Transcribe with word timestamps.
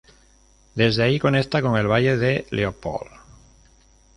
Desde 0.73 1.03
ahí 1.03 1.19
conecta 1.19 1.61
con 1.61 1.77
el 1.77 1.85
valle 1.85 2.17
de 2.17 2.47
Leopold. 2.49 3.11